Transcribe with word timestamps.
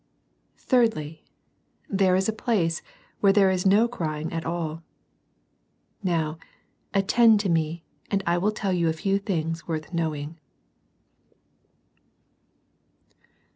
III. 0.03 0.57
Thirdly: 0.57 1.23
There 1.87 2.15
is 2.15 2.27
a 2.27 2.33
place 2.33 2.81
where 3.19 3.31
there 3.31 3.51
is 3.51 3.67
no 3.67 3.87
crying 3.87 4.33
at 4.33 4.45
all 4.47 4.81
Now, 6.01 6.39
attend 6.91 7.39
to 7.41 7.49
me, 7.49 7.83
and 8.09 8.23
I 8.25 8.39
will 8.39 8.51
tell 8.51 8.73
you 8.73 8.89
a 8.89 8.93
few 8.93 9.19
things 9.19 9.67
worth 9.67 9.93
knowing. 9.93 10.39